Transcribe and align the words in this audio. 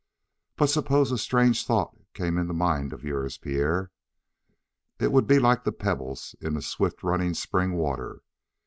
"But 0.55 0.71
suppose 0.71 1.11
a 1.11 1.17
strange 1.19 1.63
thought 1.63 1.95
came 2.15 2.39
in 2.39 2.47
the 2.47 2.55
mind 2.55 2.91
of 2.91 3.03
your 3.03 3.29
Pierre. 3.39 3.91
It 4.97 5.11
would 5.11 5.27
be 5.27 5.37
like 5.37 5.63
the 5.63 5.71
pebbles 5.71 6.35
in 6.41 6.59
swift 6.61 7.03
running 7.03 7.35
spring 7.35 7.73
water. 7.73 8.23